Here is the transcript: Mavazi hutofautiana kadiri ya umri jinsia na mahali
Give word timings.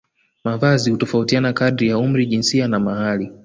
Mavazi 0.43 0.89
hutofautiana 0.91 1.53
kadiri 1.53 1.89
ya 1.89 1.97
umri 1.97 2.25
jinsia 2.25 2.67
na 2.67 2.79
mahali 2.79 3.31